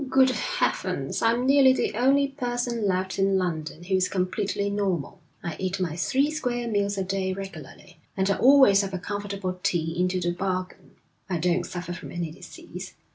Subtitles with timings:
[0.09, 5.19] 'Good heavens, I'm nearly the only person left in London who is completely normal.
[5.43, 9.59] I eat my three square meals a day regularly, and I always have a comfortable
[9.61, 10.95] tea into the bargain.
[11.29, 12.95] I don't suffer from any disease.